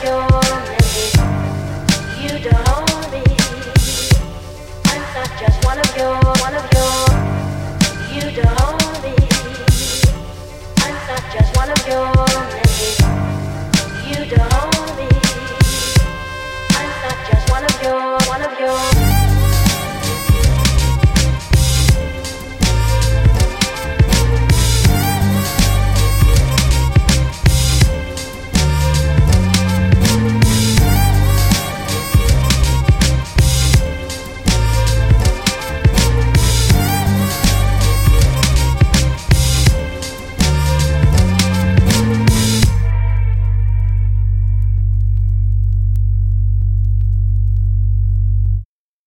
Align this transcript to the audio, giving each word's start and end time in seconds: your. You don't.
your. 0.00 0.28
You 2.22 2.50
don't. 2.50 3.01